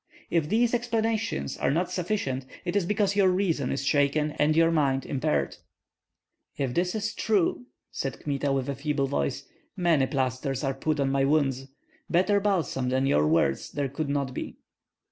If 0.31 0.49
these 0.49 0.73
explanations 0.73 1.57
are 1.59 1.69
not 1.69 1.91
sufficient, 1.91 2.47
it 2.65 2.75
is 2.75 2.87
because 2.87 3.15
your 3.15 3.27
reason 3.29 3.71
is 3.71 3.85
shaken 3.85 4.31
and 4.39 4.55
your 4.55 4.71
mind 4.71 5.05
impaired." 5.05 5.57
"If 6.57 6.73
that 6.73 6.95
is 6.95 7.13
true," 7.13 7.67
said 7.91 8.19
Kmita, 8.19 8.51
with 8.51 8.67
a 8.67 8.73
feeble 8.73 9.05
voice, 9.05 9.47
"many 9.77 10.07
plasters 10.07 10.63
are 10.63 10.73
put 10.73 10.99
on 10.99 11.11
my 11.11 11.23
wounds; 11.23 11.67
better 12.09 12.39
balsam 12.39 12.89
than 12.89 13.05
your 13.05 13.27
words 13.27 13.73
there 13.73 13.89
could 13.89 14.09
not 14.09 14.33
be." 14.33 14.57